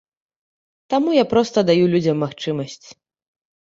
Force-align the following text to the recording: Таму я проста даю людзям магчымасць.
Таму 0.93 1.09
я 1.17 1.25
проста 1.35 1.57
даю 1.69 1.85
людзям 1.95 2.17
магчымасць. 2.25 2.85